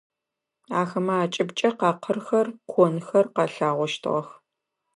Ахэмэ 0.81 1.15
акӏыбкӏэ 1.23 1.69
къакъырхэр, 1.79 2.47
конхэр 2.71 3.25
къэлъагъощтыгъэх. 3.35 4.27